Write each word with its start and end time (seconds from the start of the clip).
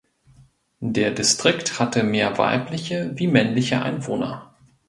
Der 0.79 1.11
Distrikt 1.11 1.79
hatte 1.79 2.01
mehr 2.01 2.35
weibliche 2.39 3.11
wie 3.19 3.27
männliche 3.27 3.83
Einwohner. 3.83 4.55